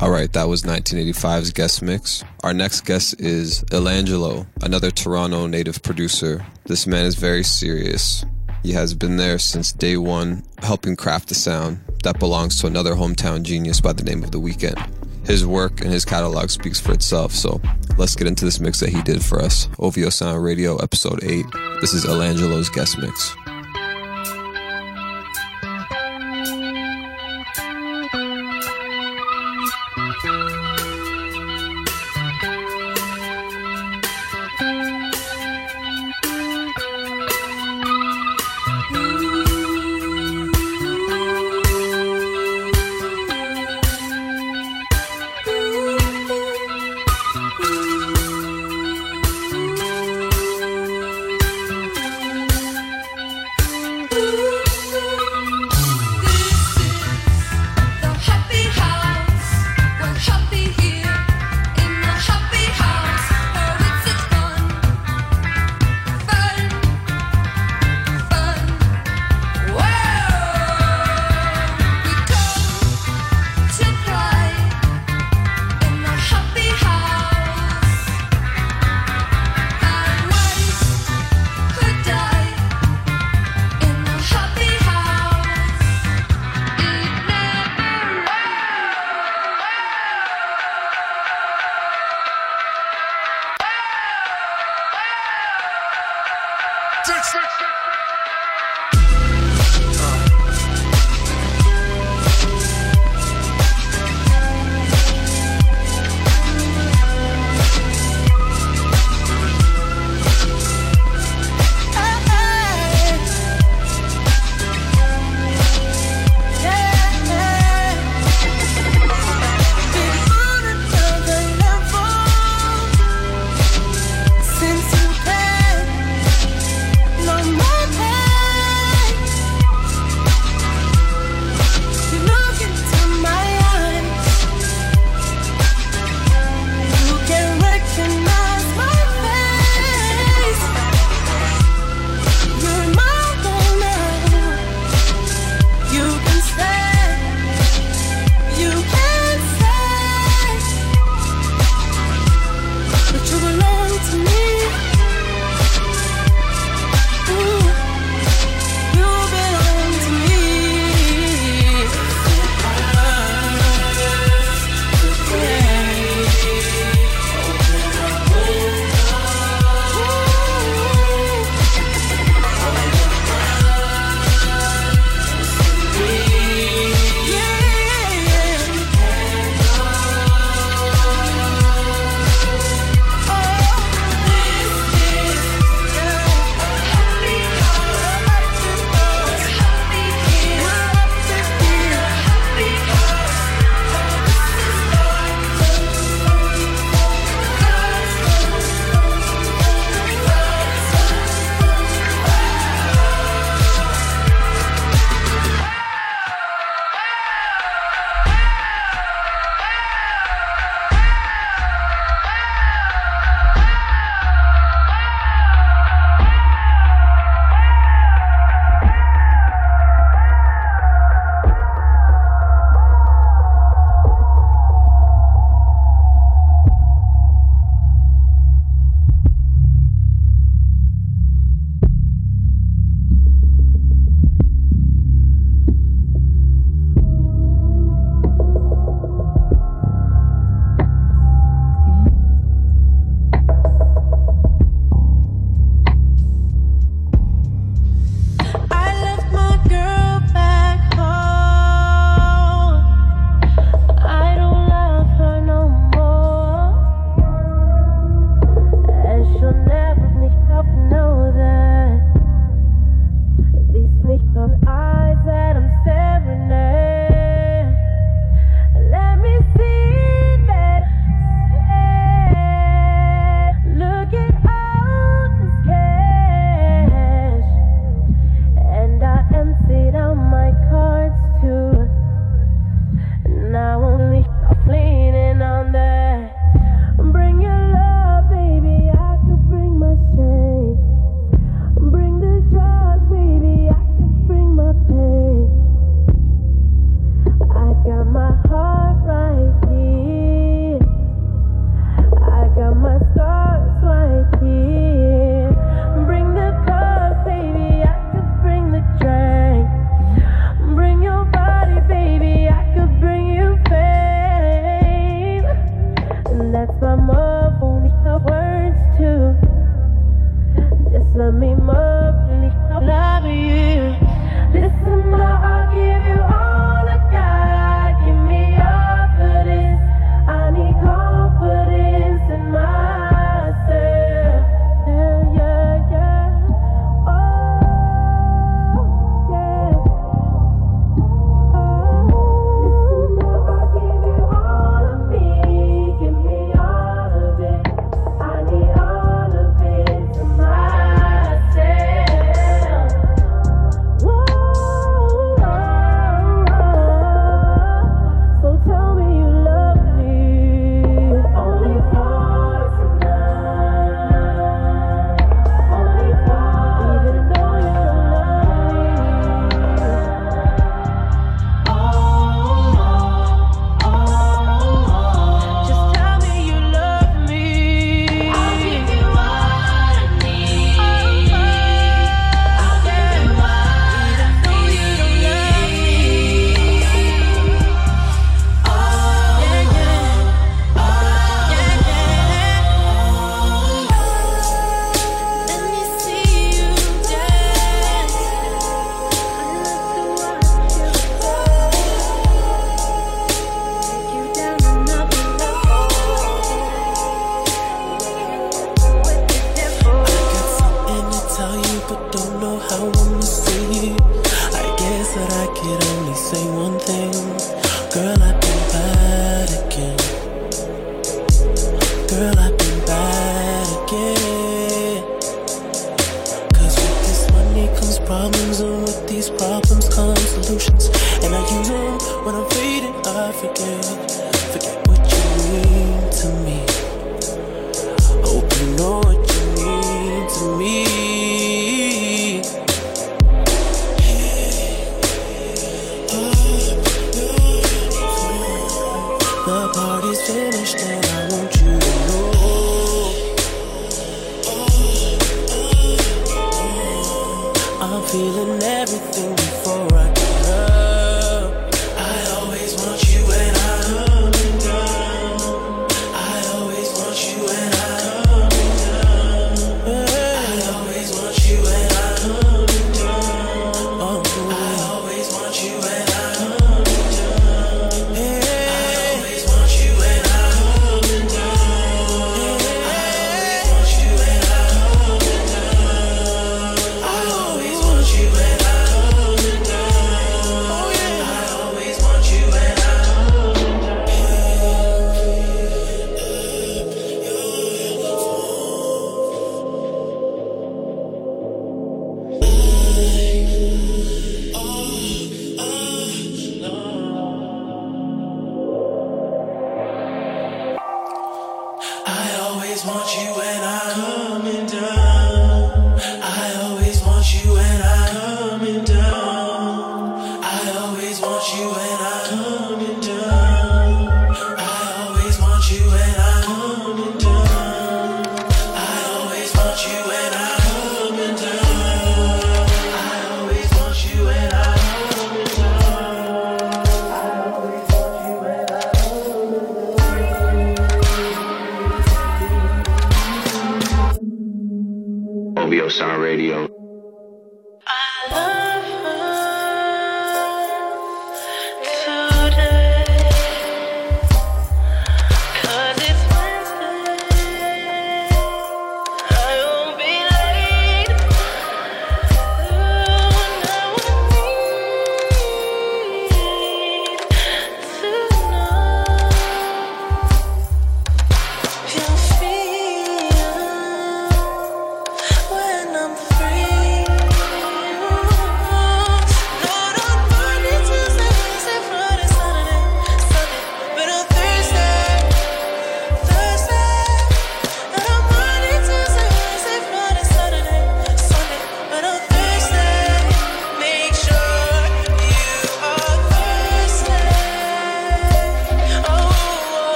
[0.00, 2.22] All right, that was Nineteen85's guest mix.
[2.44, 6.46] Our next guest is Illangelo, another Toronto native producer.
[6.66, 8.24] This man is very serious.
[8.62, 12.94] He has been there since day one, helping craft the sound that belongs to another
[12.94, 15.26] hometown genius by the name of The Weeknd.
[15.26, 17.60] His work and his catalog speaks for itself, so
[17.98, 19.68] let's get into this mix that he did for us.
[19.78, 21.44] OVO Sound Radio, Episode 8.
[21.80, 23.34] This is Illangelo's guest mix.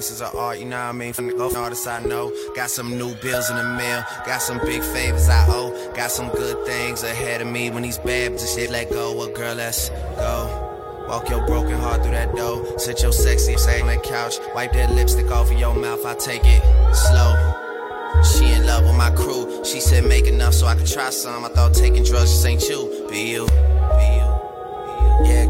[0.00, 1.12] Dances are art, you know what I mean?
[1.12, 2.32] From the go artists I know.
[2.56, 4.02] Got some new bills in the mail.
[4.24, 5.92] Got some big favors I owe.
[5.94, 9.14] Got some good things ahead of me when these bad bitches shit let go.
[9.14, 11.06] Well, girl, let's go.
[11.06, 12.78] Walk your broken heart through that door.
[12.78, 14.36] Sit your sexy ass on that couch.
[14.54, 16.06] Wipe that lipstick off of your mouth.
[16.06, 16.62] I take it
[16.94, 17.32] slow.
[18.22, 19.62] She in love with my crew.
[19.66, 21.44] She said make enough so I could try some.
[21.44, 23.06] I thought taking drugs just ain't you.
[23.10, 23.69] Be you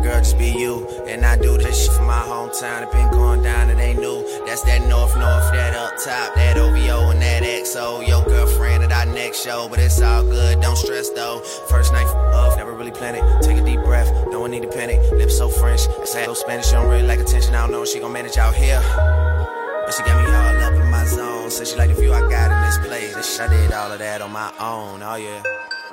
[0.03, 0.87] girl, just be you.
[1.07, 2.83] And I do this shit for my hometown.
[2.83, 4.23] It been going down, it ain't new.
[4.47, 8.07] That's that north, north, that up top, that OVO and that XO.
[8.07, 10.61] Your girlfriend at our next show, but it's all good.
[10.61, 11.41] Don't stress though.
[11.69, 13.43] First night off, never really planned it.
[13.43, 14.99] Take a deep breath, no one need to panic.
[15.13, 16.67] Lips so French, I say so Spanish.
[16.67, 17.55] She don't really like attention.
[17.55, 18.81] I don't know if she gon' manage out here.
[19.91, 21.51] But she got me all up in my zone.
[21.51, 23.39] Said she like the view I got in this place.
[23.39, 25.03] And I did all of that on my own.
[25.03, 25.43] Oh yeah.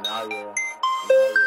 [0.06, 0.54] Oh yeah.
[1.10, 1.47] Oh, yeah.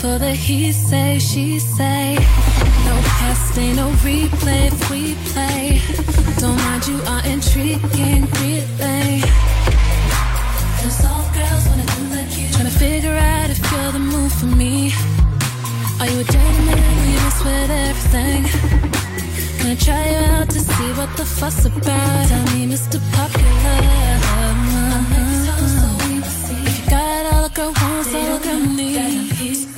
[0.00, 2.14] for the he say, she say.
[2.86, 5.80] No past, ain't no replay, if we play.
[6.38, 9.22] Don't mind you are intriguing, relay.
[10.80, 12.48] Cause all girls wanna do like you.
[12.54, 14.92] Trying to figure out if you're the move for me.
[16.00, 16.94] Are you a dirty man?
[16.98, 18.42] Will you mess with everything?
[19.58, 22.28] Gonna try you out to see what the fuss about.
[22.28, 22.98] Tell me, Mr.
[23.16, 23.80] Popular.
[24.14, 24.98] Uh-huh.
[26.66, 29.77] If you got all a girl wants, all a girl needs.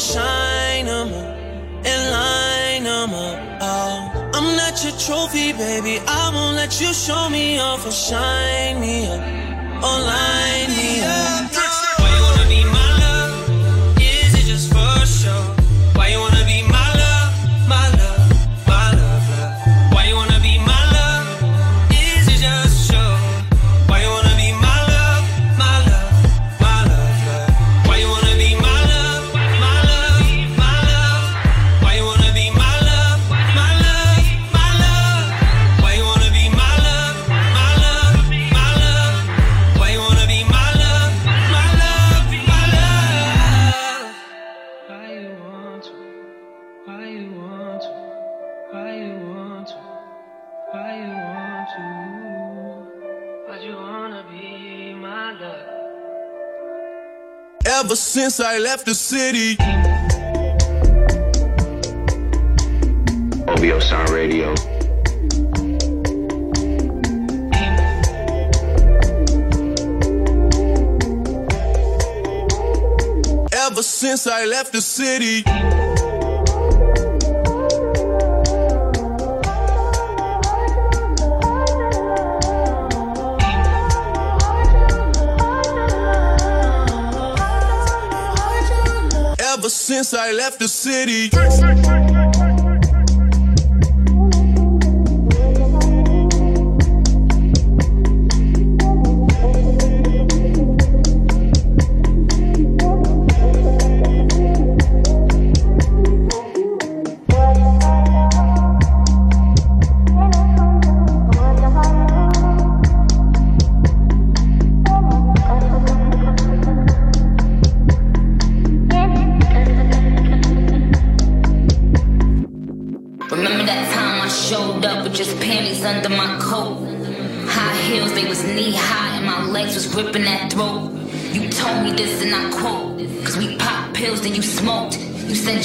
[0.00, 1.36] shine them up
[1.84, 3.58] and line them up.
[3.60, 6.00] Oh, I'm not your trophy, baby.
[6.06, 9.20] I won't let you show me off or shine me up
[9.84, 11.39] or line me up.
[57.90, 59.56] ever since I left the city.
[63.48, 64.54] OVO Sound Radio.
[73.52, 75.79] Ever since I left the city.
[89.90, 91.79] since I left the city.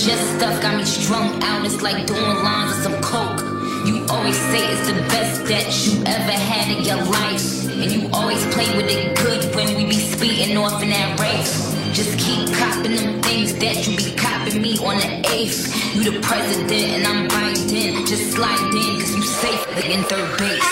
[0.06, 1.66] Just stuff got me strung out.
[1.66, 3.42] It's like doing lines of some coke.
[3.88, 7.66] You always say it's the best that you ever had in your life.
[7.66, 11.74] And you always play with it good when we be speeding off in that race.
[11.92, 15.96] Just keep copping them things that you be copping me on the 8th.
[15.96, 18.08] You the president and I'm Biden.
[18.08, 20.65] Just slide in, cause you safe in third base.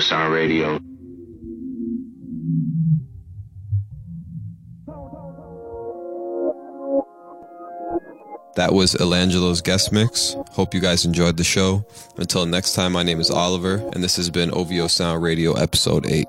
[0.00, 0.80] Sound Radio.
[8.56, 10.36] That was Illangelo's guest mix.
[10.52, 11.86] Hope you guys enjoyed the show.
[12.16, 16.06] Until next time, my name is Oliver, and this has been OVO Sound Radio Episode
[16.06, 16.26] 8.